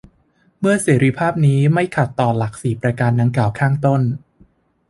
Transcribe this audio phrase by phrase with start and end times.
[0.59, 4.01] เมื่อเสรีภาพนี้ ไม่ขัดต่อหลักสี่ประการดังกล่าวข้างต้น